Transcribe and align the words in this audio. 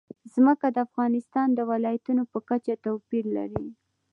ځمکه 0.33 0.67
د 0.71 0.77
افغانستان 0.87 1.47
د 1.53 1.59
ولایاتو 1.71 2.21
په 2.31 2.39
کچه 2.49 2.73
توپیر 2.85 3.25
لري. 3.37 3.65